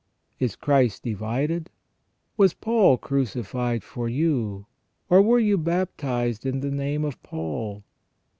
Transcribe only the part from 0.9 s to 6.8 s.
divided? Was Paul crucified for you? Or were you baptized in the